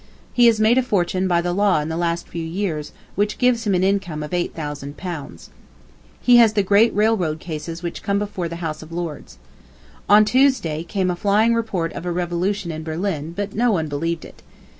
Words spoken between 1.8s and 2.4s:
the last